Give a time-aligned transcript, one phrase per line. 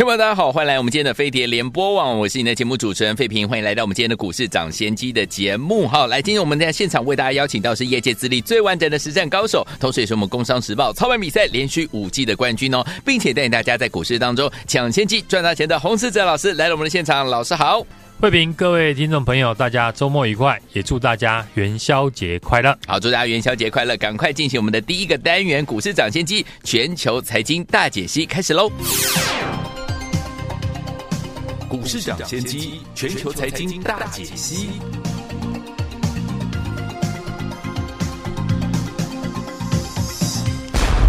[0.00, 5.86] 听众朋友大家好，欢迎来我们今天的飞碟联播网，我是你的节目主持人费平，欢迎来到我们今天的股市涨先机的节目。
[5.86, 17.84] 好，来，今天我们在现场为大家邀请到是业界资历最完整的实战高手，同时也是我们工商时报操盘比赛连续五季的冠军哦，并且带领大家在股市当中抢先机赚大钱的洪士哲老师来到我们的现场，老师好，
[18.20, 22.74] 慧平，各位听众朋友，大家周末愉快，也祝大家元宵节快乐。
[22.86, 28.72] 好，祝大家元宵节快乐，赶快进行我们的第一个单元股市涨先机全球财经大解析，开始喽。
[31.70, 34.70] 股市涨先机，全球财经大解析。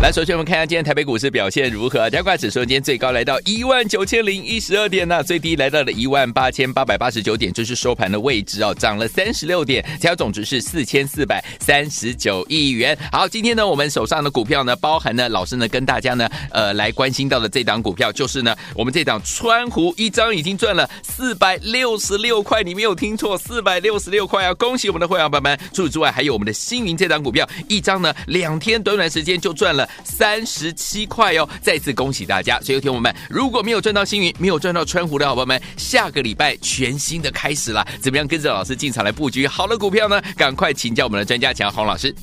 [0.02, 2.10] 来，首先我们看一下今天台北股市表现如何？
[2.10, 12.98] 加权指数今天最高来到一万九千零一十二点呢，最低来到了一万八千八百八十九点，这是收盘的位置哦，涨了三十六点，成交总值是四千四百三十九亿元。
[13.12, 24.54] 好，今天呢，我们手上的股票呢，包含呢，老师呢跟大家呢，呃，来关心到的这档股票，就是呢，我们这档川湖一张已经赚了四百六十六块，你没有听错，四百六十六块啊！
[24.56, 25.60] 恭喜我们的会员朋友们。
[25.72, 29.88] 除此之外，还有我们的星云这档股票，一张呢，两天短短时间就赚了。
[30.04, 31.48] 三十七块哦！
[31.62, 32.60] 再次恭喜大家！
[32.62, 40.22] 所以，有听我们如果没有赚到星云，没有赚到川湖的好朋友们，下个礼拜全新的开始了，怎么样跟着老师进场来布局好的股票呢？
[40.36, 42.14] 赶快请教我们的专家强洪老师。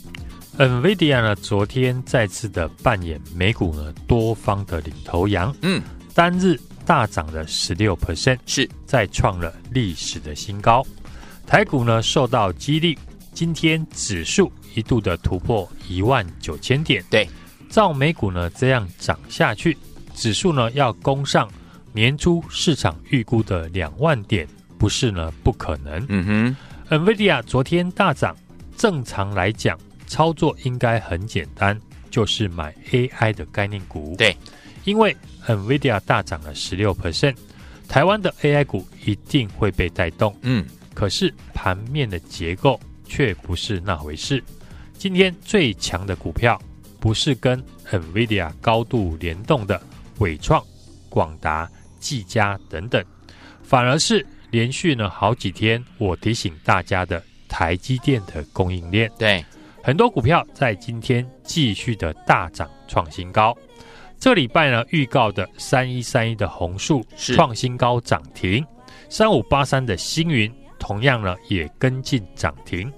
[0.59, 5.83] NVIDIA 呢，昨天再次的扮演美股呢多方的领头羊，嗯，
[6.15, 10.85] 单日大涨了十六 percent，是再创了历史的新高。
[11.47, 12.99] 台股呢受到激励，
[13.33, 14.53] 今天指数。
[14.75, 17.29] 一度的突破一万九千点，对，
[17.69, 19.77] 照美股呢这样涨下去，
[20.15, 21.49] 指数呢要攻上
[21.93, 24.47] 年初市场预估的两万点，
[24.79, 26.05] 不是呢不可能。
[26.09, 26.57] 嗯
[26.89, 28.37] 哼，NVIDIA 昨天大涨，
[28.77, 31.79] 正常来讲操作应该很简单，
[32.11, 34.15] 就是买 AI 的概念股。
[34.17, 34.37] 对，
[34.85, 37.35] 因为 NVIDIA 大涨了十六 percent，
[37.89, 40.35] 台湾的 AI 股一定会被带动。
[40.43, 40.65] 嗯，
[40.95, 44.43] 可是盘面的结构却不是那回事。
[44.97, 46.61] 今天最强的股票
[47.01, 49.81] 不是跟 NVIDIA 高度联动的
[50.19, 50.63] 伟创、
[51.09, 51.71] 广达、
[52.01, 53.05] 技嘉等等，
[53.63, 59.11] 反而是连续呢好几天我提醒大家的台积电的供应链。
[59.19, 59.45] 对，
[59.83, 63.57] 很多股票在今天继续的大涨创新高。
[64.19, 68.65] 这礼拜呢预告的三一三一的红树创新高涨停，
[69.09, 72.93] 三五八三的星云同样呢也跟进涨停。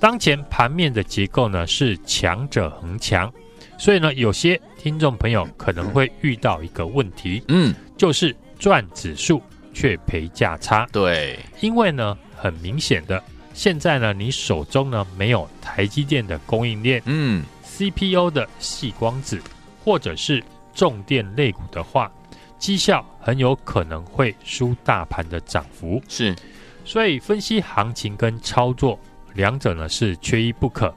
[0.00, 3.32] 当前盘面的结构呢是强者恒强，
[3.76, 9.42] 所以呢有些听众朋友可能会遇到一个问题，嗯，就是赚指数
[9.74, 10.86] 却赔价差。
[10.92, 13.20] 对，因为呢很明显的，
[13.52, 19.42] 现在呢你手中呢没有台积电的供应链，嗯，CPU 的细光子
[19.84, 20.40] 或者是
[20.72, 22.08] 重电类股的话，
[22.56, 26.00] 绩效很有可能会输大盘的涨幅。
[26.08, 26.36] 是，
[26.84, 28.96] 所以分析行情跟操作。
[29.34, 30.94] 两者呢是缺一不可。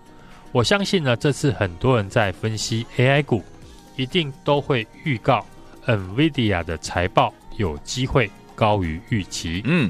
[0.52, 3.42] 我相信呢，这次很多人在分析 AI 股，
[3.96, 5.46] 一定都会预告
[5.86, 9.62] NVIDIA 的财报有机会高于预期。
[9.64, 9.90] 嗯，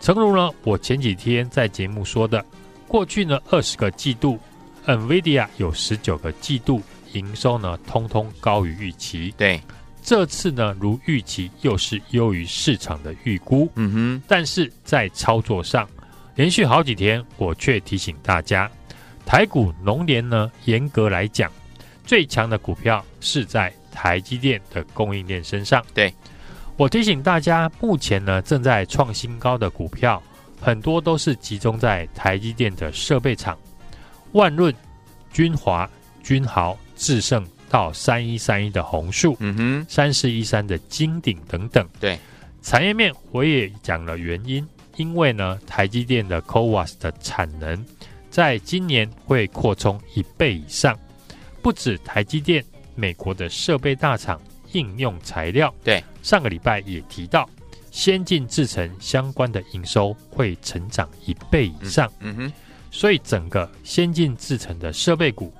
[0.00, 2.44] 诚如呢，我前几天在节目说的，
[2.86, 4.38] 过去呢二十个季度
[4.86, 9.32] ，NVIDIA 有十九个季度营收呢通通高于预期。
[9.38, 9.58] 对，
[10.02, 13.70] 这次呢如预期又是优于市场的预估。
[13.76, 15.88] 嗯哼，但是在操作上。
[16.34, 18.68] 连续好几天，我却提醒大家，
[19.24, 21.50] 台股龙年呢，严格来讲，
[22.04, 25.84] 最强的股票是在台积电的供应链身上。
[25.94, 26.12] 对，
[26.76, 30.20] 我提醒大家，目前呢正在创新高的股票，
[30.60, 33.56] 很多都是集中在台积电的设备厂，
[34.32, 34.74] 万润、
[35.32, 35.88] 君华、
[36.22, 41.88] 君豪、智胜到三一三一的红树，嗯哼，三四一三的金鼎等等。
[42.00, 42.18] 对，
[42.60, 44.66] 产业面我也讲了原因。
[44.96, 47.84] 因为呢，台积电的 CoWAS 的产能
[48.30, 50.98] 在今年会扩充一倍以上，
[51.62, 52.64] 不止台积电，
[52.94, 54.40] 美国的设备大厂
[54.72, 57.48] 应用材料，对，上个礼拜也提到，
[57.90, 62.10] 先进制程相关的营收会成长一倍以上。
[62.20, 62.52] 嗯，嗯哼，
[62.90, 65.52] 所以整个先进制程的设备股，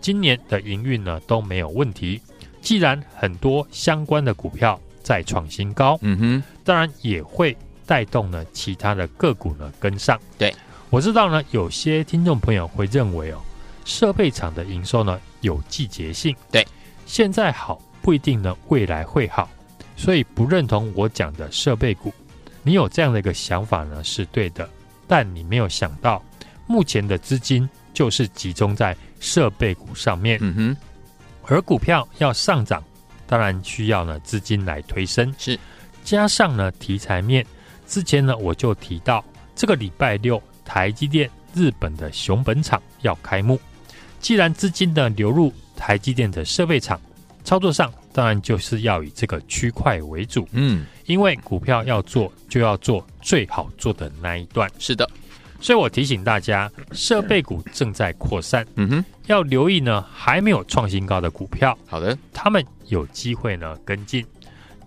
[0.00, 2.20] 今年的营运呢都没有问题。
[2.60, 7.56] 既然很多相关的股票在创新高，嗯哼，当然也会
[7.86, 10.20] 带动呢其他的个股呢跟上。
[10.36, 10.54] 对，
[10.90, 13.38] 我知道呢，有些听众朋友会认为哦，
[13.84, 16.66] 设备厂的营收呢有季节性，对，
[17.06, 19.48] 现在好不一定呢未来会好，
[19.96, 22.12] 所以不认同我讲的设备股。
[22.62, 24.68] 你有这样的一个想法呢是对的，
[25.06, 26.20] 但你没有想到，
[26.66, 30.36] 目前的资金就是集中在设备股上面。
[30.42, 30.76] 嗯哼，
[31.46, 32.82] 而股票要上涨，
[33.28, 35.32] 当然需要呢资金来推升。
[35.38, 35.56] 是，
[36.02, 37.46] 加上呢题材面，
[37.86, 39.24] 之前呢我就提到，
[39.54, 43.60] 这个礼拜六台积电日本的熊本厂要开幕，
[44.20, 47.00] 既然资金的流入台积电的设备厂，
[47.44, 50.46] 操作上当然就是要以这个区块为主。
[50.52, 50.84] 嗯。
[51.06, 54.68] 因为股票要做，就要做最好做的那一段。
[54.76, 55.08] 是的，
[55.60, 61.78] 所以我提醒大家，设备股正在扩散，嗯哼，要留意呢还没有创新高的股票。
[61.86, 64.26] 好的，他们有机会呢跟进。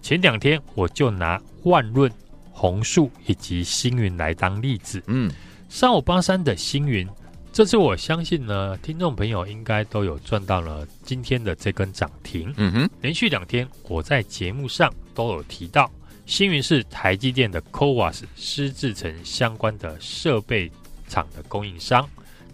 [0.02, 2.12] 前两天我就拿万润、
[2.60, 5.02] 弘塑以及星云来当例子。
[5.08, 5.32] 嗯，
[5.70, 7.08] 三五八三的星云。
[7.54, 12.54] 这次我相信呢，听众朋友应该都有赚到了今天的这根涨停。
[12.58, 15.90] 嗯哼，连续两天我在节目上都有提到。
[16.26, 20.70] 星云是台积电的 CoWAS 湿制成相关的设备
[21.08, 22.08] 厂的供应商，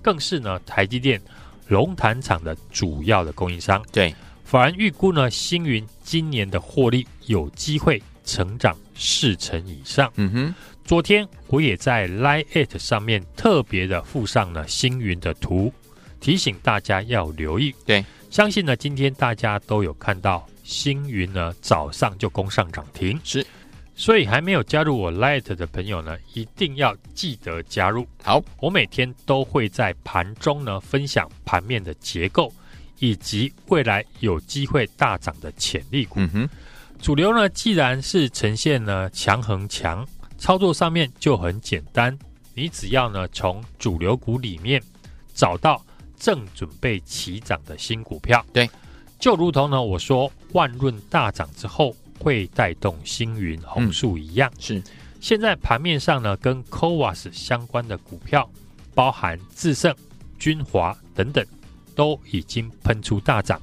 [0.03, 1.19] 更是呢台积电
[1.67, 3.83] 龙潭厂的主要的供应商。
[3.91, 4.13] 对，
[4.43, 10.11] 法人预估呢，星云今年的获利有机会成长四成以上。
[10.15, 15.73] 嗯哼，昨天我也在 Line@ 上面特别的附上了星云的图，
[16.19, 17.73] 提醒大家要留意。
[17.85, 23.19] 对，相信呢今天大家都有看到星云呢早上就攻上涨停。
[23.23, 23.45] 是。
[23.97, 28.05] 所以还没有加入我 Light 的朋友呢，一定要记得加入。
[28.21, 32.53] 好，我每天都会在盘中呢分享盘面的结构，
[32.99, 36.19] 以及未来有机会大涨的潜力股。
[36.19, 36.49] 嗯哼，
[37.01, 40.07] 主流呢既然是呈现呢强横强，
[40.37, 42.17] 操作上面就很简单，
[42.53, 44.81] 你只要呢从主流股里面
[45.33, 45.83] 找到
[46.17, 48.45] 正准备起涨的新股票。
[48.51, 48.69] 对，
[49.19, 51.95] 就如同呢我说万润大涨之后。
[52.17, 54.83] 会带动星云、红树一样，嗯、是
[55.19, 58.49] 现在盘面上呢，跟 CoWoS 相关的股票，
[58.93, 59.93] 包含智胜、
[60.39, 61.45] 君华等等，
[61.93, 63.61] 都已经喷出大涨。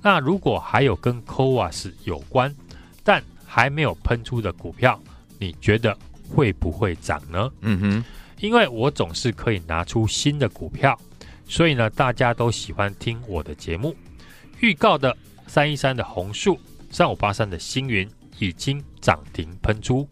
[0.00, 2.52] 那如果还有跟 CoWoS 有关，
[3.02, 5.00] 但还没有喷出的股票，
[5.38, 5.96] 你觉得
[6.28, 7.50] 会不会涨呢？
[7.60, 8.04] 嗯哼，
[8.40, 10.98] 因为我总是可以拿出新的股票，
[11.46, 13.94] 所以呢，大家都喜欢听我的节目。
[14.60, 15.16] 预告的
[15.46, 16.58] 三一三的红树。
[16.92, 18.10] 三五八三的星云
[18.40, 20.08] 已经涨停喷出，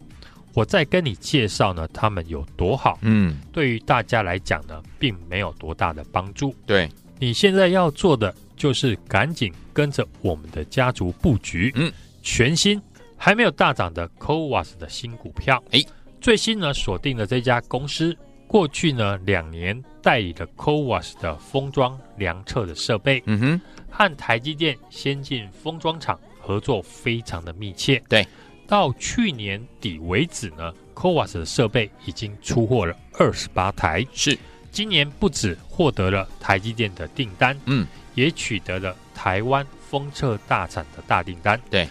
[0.53, 2.97] 我再跟你介绍呢，他们有多好？
[3.01, 6.55] 嗯，对于大家来讲呢，并没有多大的帮助。
[6.65, 6.89] 对，
[7.19, 11.91] 你现在要做的就是赶紧跟着我们的家族布局，嗯，
[12.31, 12.79] 全新
[13.17, 15.61] 还没有大涨的 CoWoS 的新股票。
[15.71, 15.83] 哎，
[16.21, 18.15] 最新呢锁定了这家公司，
[18.45, 26.19] 过去呢两年代理了 CoWoS 的封装量测的设备，嗯哼，和台积电先进封装厂。
[26.39, 28.25] 合作非常的密切，对，
[28.65, 34.35] 到去年底为止呢，CoWoS 的设备已经出货了二十八台，是，
[34.71, 41.87] 今年不止获得了台积电的订单，嗯，也取得了台湾封测大厂的大订单，对，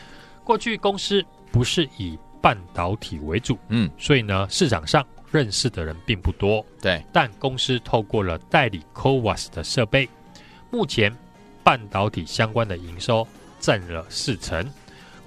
[0.49, 10.09] 过去公司不是以半导体为主，嗯，所以呢，市场上认识的人并不多，对，但公司透过了代理 CoWoS 的设备，
[10.71, 11.15] 目前
[11.63, 13.29] 半导体相关的营收。
[13.61, 14.65] 占了四成，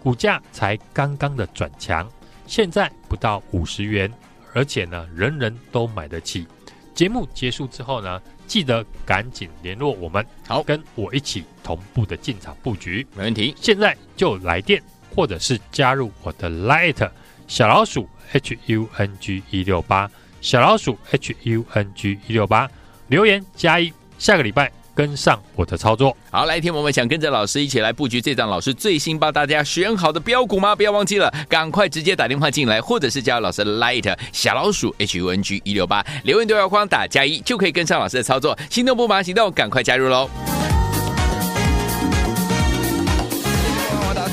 [0.02, 2.10] 股价才刚刚的转强，
[2.48, 4.10] 现在不到五十元，
[4.54, 6.48] 而且呢，人人都买得起。
[6.96, 13.54] 节目结束之后呢，记得赶紧联络我们，好，跟我一起同步的进场布局，没问题。
[13.60, 14.82] 现在就来电，
[15.16, 17.10] 或者是加入我的 Light
[17.48, 20.10] 小老鼠 H U N G 一六八
[20.42, 22.70] 小老鼠 H U N G 一六八
[23.08, 24.72] 留言加一，下个礼拜。
[24.94, 30.76] 跟上我的操作，好，来听我们想跟着老师一起来布局这张老师最新帮大家选好的标股吗？
[30.76, 38.56] 不要忘记了，赶快直接打电话进来，或者是加入老师的 Light 小老鼠 H U N G 一六八留言对话框打加一，就可以跟上老师的操作。
[38.70, 40.30] 心动不马上行动，赶快加入喽！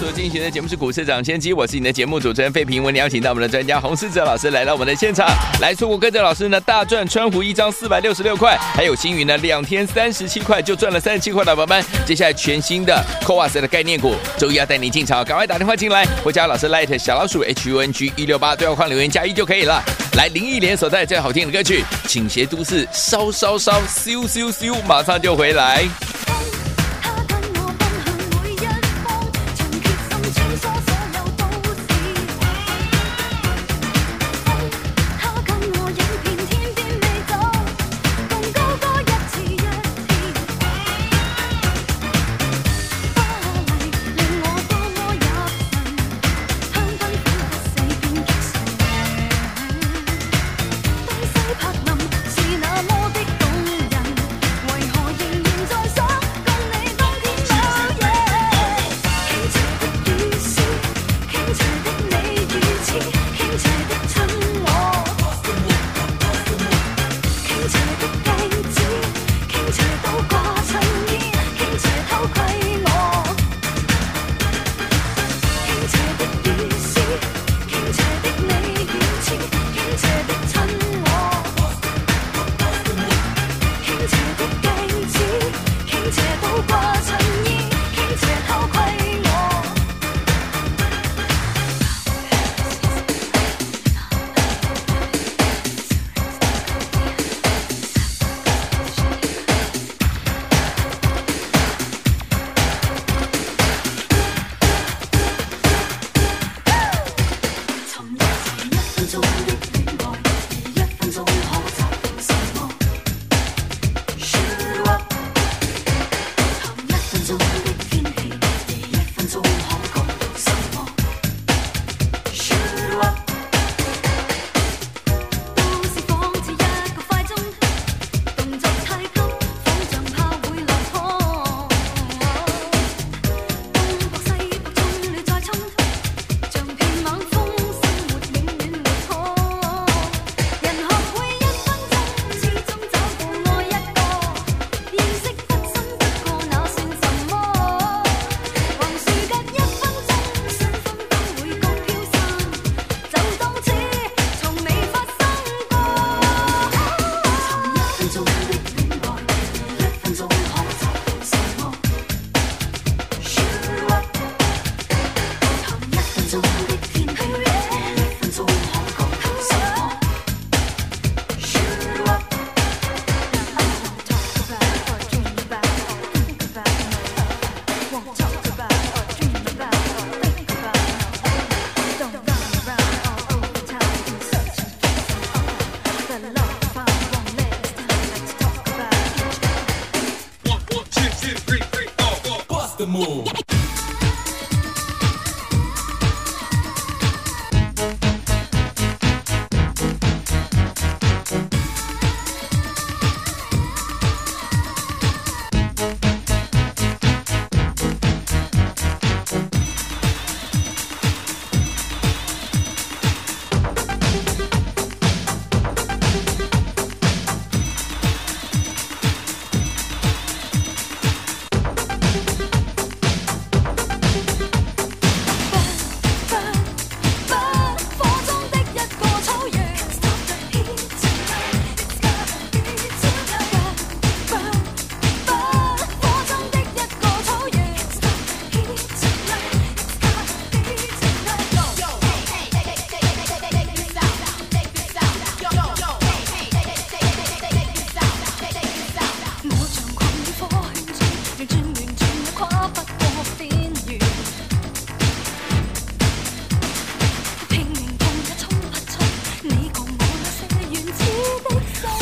[0.08, 2.82] 所进行的节目是股市涨先机，我是你的节目主持人费平。
[2.82, 5.28] 为你邀请到我们的专家洪士哲老师来到我们的现场，
[5.60, 19.84] 来错过跟着老师呢大赚川湖一张四百六十六块，还有星云呢两天三十七块就赚了三十七块的宝宝们，接下来全新的 COA 的概念股，周一要带你进场，赶快打电话进来，或加老师 Light 小老鼠 H U N G 一六八对话框留言加一就可以了。
[20.16, 25.86] 来林忆莲所带最好听的歌曲，倾斜都市烧烧烧，咻咻咻，马上就回来。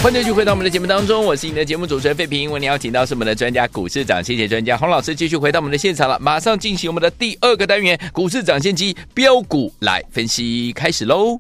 [0.07, 2.49] 欢迎继续回到我们的节目当中，我是你的节目主持人费平。
[2.53, 6.17] 为你邀请到是我们的专家股市长，谢谢专家洪老师，继续回到我们的现场了。
[6.21, 11.37] 马上进行我们的第二个单元股市涨先机标股来分析，开始喽！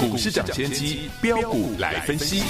[0.00, 2.42] 股市涨先机标股来分析。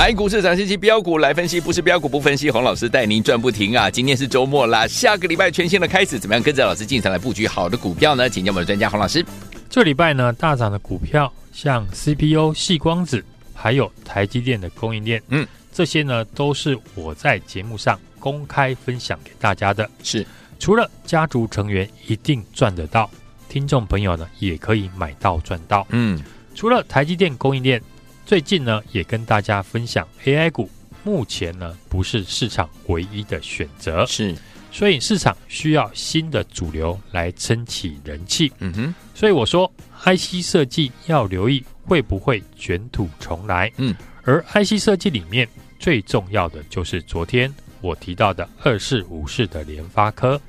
[0.00, 2.50] 来股市涨信息标股来分析，不是标股不分析。
[2.50, 3.90] 洪老师带您赚不停啊！
[3.90, 8.26] 今天是周末啦，下个礼拜全新的开始，怎么样跟着老师进场来布局好的股票呢？
[8.26, 9.22] 请教我们的专家洪老师。
[9.68, 19.86] 这个礼拜呢，大涨的股票像 CPU、细光子、还有台积电的供应链，嗯，这些呢都是我在节目上公开分享给大家的。
[20.02, 20.26] 是，
[20.58, 23.10] 除了家族成员一定赚得到，
[23.50, 25.86] 听众朋友呢也可以买到赚到。
[25.90, 26.18] 嗯，
[26.54, 27.82] 除了台积电供应链，
[28.30, 30.70] 最近呢也跟大家分享 AI 股，
[31.02, 34.06] 目前呢不是市场唯一的选择。
[34.06, 34.36] 是。
[34.70, 38.52] 所以市场需要新的主流来撑起人气。
[38.60, 39.68] 嗯哼，所以我说
[40.04, 43.68] IC 设计要留意会不会卷土重来。
[43.78, 45.48] 嗯，而 IC 设计里面
[45.80, 50.40] 最重要的就是昨天我提到的二四五四的联发科。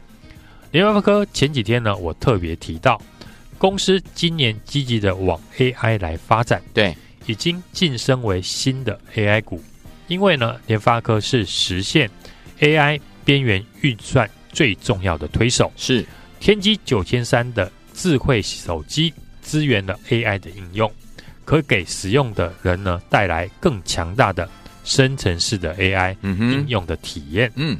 [0.69, 3.01] 联发科前几天呢，我特别提到
[3.57, 9.63] 公司今年积极的往 AI 来发展，对，已经晋升为新的 AI 股。
[10.07, 12.09] 因为呢，联发科是实现
[12.59, 12.99] AI。
[13.23, 16.03] 边缘运算最重要的推手是
[16.39, 19.13] 天玑九千三的智慧手机，
[19.43, 20.91] 支援了 AI 的应用，
[21.45, 24.49] 可给使用的人呢带来更强大的
[24.83, 27.51] 生成式的 AI 应用的体验。
[27.55, 27.77] 嗯，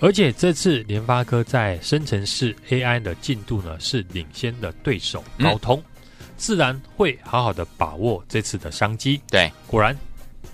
[0.00, 5.80] 而且这次联发科在生成式 AI 的进度呢是领先的对手高通，
[6.36, 9.20] 自然会好好的把握这次的商机。
[9.30, 9.96] 对，果然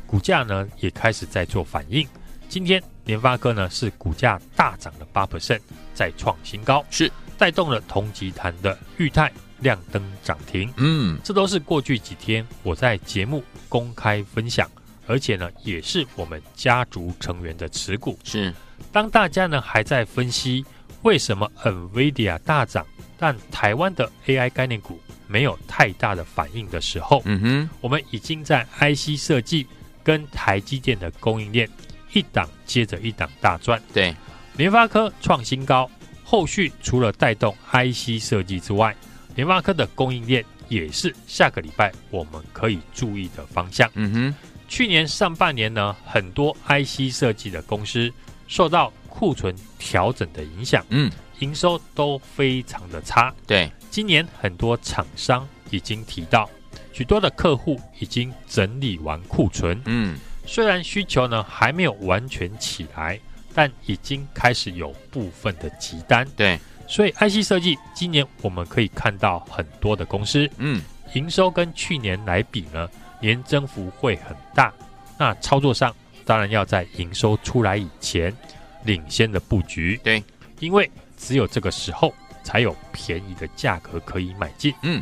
[0.06, 2.06] 股价呢也开始在做反应。
[2.48, 2.82] 今天。
[3.04, 5.58] 联发科呢是股价大涨了八 percent，
[5.92, 10.72] 再创新高，是带动了同集团的裕泰亮灯涨停。
[10.76, 14.70] 嗯，这都是过去几天我在节目公开分享，
[15.08, 18.16] 而且呢也是我们家族成员的持股。
[18.22, 18.54] 是，
[18.92, 20.64] 当大家呢还在分析
[21.02, 22.86] 为什么 NVIDIA 大涨，
[23.22, 29.64] 但台湾的 AI 概念股没有太大的反应的时候，嗯哼，我们已经在 IC 设计
[30.02, 31.70] 跟台积电的供应链。
[32.14, 34.14] 一档接着一档大赚，对，
[34.56, 35.88] 联发科创新高，
[36.24, 38.94] 后续除了带动 IC 设计之外，
[39.36, 43.88] 联发科的供应链也是下个礼拜我们可以注意的方向。
[43.94, 44.34] 嗯哼，
[44.68, 48.12] 去年上半年呢，很多 IC 设计的公司
[48.48, 51.10] 受到库存调整的影响，嗯，
[51.42, 53.34] 营收都非常的差。
[53.46, 56.48] 对，今年很多厂商已经提到，
[56.92, 60.16] 许多的客户已经整理完库存，嗯。
[60.44, 63.18] 虽然需求呢还没有完全起来，
[63.54, 66.26] 但已经开始有部分的急单。
[66.36, 66.58] 对，
[66.88, 70.82] 所以 IC 设计今年我们可以看到很多的公司，嗯，
[71.14, 72.88] 营收跟去年来比呢，
[73.20, 74.72] 年增幅会很大。
[75.16, 78.36] 那操作上当然要在营收出来以前
[78.84, 80.00] 领先的布局。
[80.02, 80.20] 对，
[80.58, 80.90] 因为
[81.22, 84.74] 只有这个时候才有便宜的价格可以买进。
[84.82, 85.00] 嗯，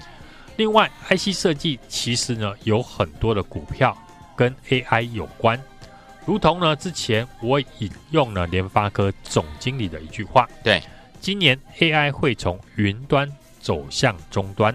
[0.57, 3.97] 另外 IC 设计其实呢有很多的股票。
[4.37, 5.63] 跟 AI 有关，
[6.25, 10.83] 如同呢，之前我引用了联发科总经理的一句话，对，
[11.21, 13.31] 今年 AI 会从云端
[13.61, 14.75] 走向终端，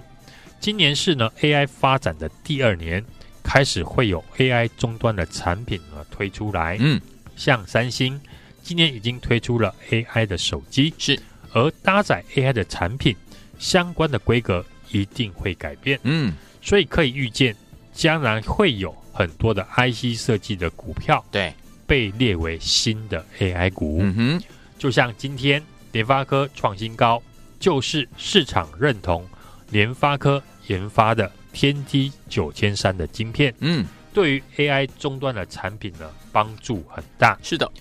[0.60, 3.04] 今年是呢 AI 发展的第二年，
[3.42, 7.02] 开始会有 AI 终端的产品呢推出来，嗯，
[7.36, 8.22] 像三星
[8.62, 11.20] 今年已经推出了 AI 的手机，是，
[11.56, 13.16] 而搭载 AI 的产品
[13.58, 17.56] 相关的规格一定会改变，嗯，所以可以预见
[17.94, 18.96] 将来会有。
[19.18, 21.54] 很多的 IC 设计的股票，对，
[21.88, 24.00] 被列为新的 AI 股。
[24.02, 24.44] 嗯哼，
[24.78, 25.64] 就像今天
[25.94, 27.24] 联发科创新高，
[27.58, 29.26] 就是市场认同
[29.70, 33.56] 联发科研发的天玑九千三的晶片。
[33.60, 37.40] 嗯，对于 AI 终端的产品呢，帮助很大。
[37.42, 37.72] 是的，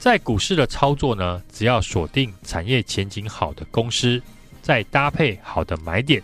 [0.00, 4.20] 在股市的操作呢，只要锁定产业前景好的公司，
[4.62, 6.22] 再搭配好的买点，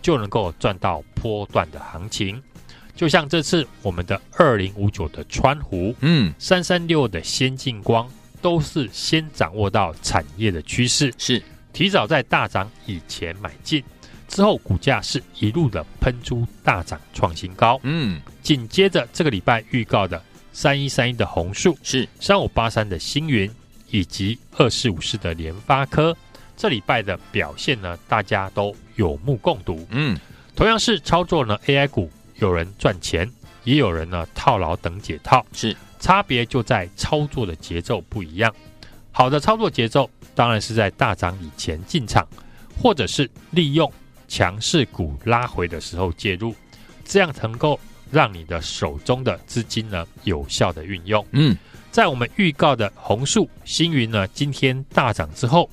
[0.00, 2.42] 就能够赚到波段的行情。
[2.96, 8.10] 就像这次我们的二零五九的川湖，嗯，三三六的先进光，
[8.40, 11.42] 都是先掌握到产业的趋势，是。
[11.70, 13.84] 提早在大涨以前买进，
[14.26, 20.20] 之后股价是一路的喷出大涨创新高，嗯，紧接着这个礼拜预告的
[20.52, 22.08] 三一三一的红树，是。
[22.20, 23.50] 三五八三的星云，
[23.90, 26.16] 以及二四五四的联发科，
[26.56, 30.18] 这礼拜的表现呢，大家都有目共睹，嗯，
[30.56, 32.10] 同样是操作呢 AI 股。
[32.40, 33.28] 有人赚钱，
[33.64, 35.76] 也有人呢套牢等解套，是。
[35.98, 38.54] 差别就在操作的节奏不一样。
[39.10, 42.24] 好的操作节奏当然是在大涨以前进场，
[42.80, 43.92] 或者是利用
[44.28, 46.54] 强势股拉回的时候介入，
[47.04, 51.24] 这样能够让你的手中的资金呢有效的运用。
[51.32, 51.56] 嗯，
[51.90, 55.68] 在我们预告的红树、星云呢今天大涨之后，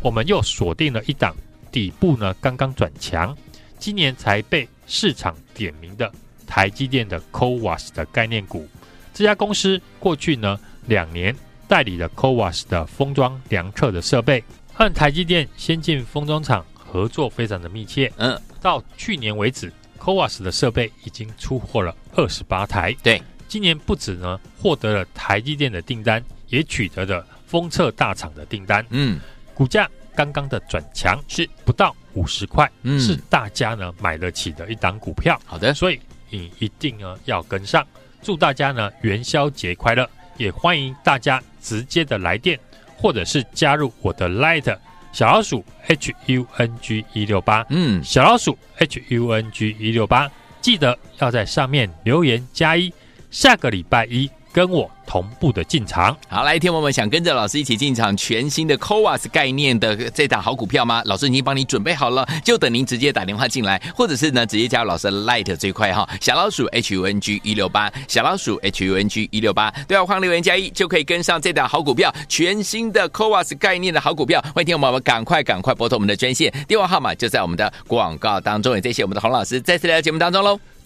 [0.00, 1.34] 我们又锁定了一档
[1.70, 3.36] 底部呢刚刚转强，
[3.78, 4.68] 今年才被。
[4.92, 6.12] 市场点名的
[6.48, 8.66] 台积电的 CoWAS 的概念股，
[9.14, 11.32] 这家公司过去呢两年
[11.68, 18.12] 代理了 CoWAS 的封装量测的设备，和台积电先进封装厂合作非常的密切。
[18.16, 22.96] 嗯，到去年为止 CoWoS 的设备已经出货了二十八台。
[23.02, 28.84] 对，今年不止呢获得了台积电的订单，也取得了封测大厂的订单。
[28.88, 29.20] 嗯，
[29.54, 35.38] 股价刚刚的转强是不到五十块，嗯，是大家呢买得起的一档股票。
[35.44, 37.86] 好的，所以你一定呢要跟上。
[38.22, 42.58] 祝大家呢元宵节快乐，也欢迎大家直接的来电，
[42.96, 44.76] 或者是加入我的 Light
[45.12, 52.92] 小老鼠 H U N G 一六八，嗯，小老鼠 H U N G 一六八，记得要在上面留言加一，
[53.30, 54.30] 下个礼拜一。
[54.52, 61.02] 跟我同步的进场，好，来，听我们想跟着老师一起进场全新的 CoWoS 概念的这档好股票吗？
[61.04, 74.40] 老师已经帮你准备好了，就等您直接打电话进来，或者是呢直接加入老师的 Light 最快哈，小老鼠 H U N G 一六八，小老鼠 H U N G 一六八，对话框留言加一就可以跟上这档好股票，全新的 CoWoS 概念的好股票。
[74.54, 80.58] 欢迎听我们赶快赶快拨通我们的专线，电话号码就在我们的广告当中，也谢谢我们的洪老师再次来到节目当中喽。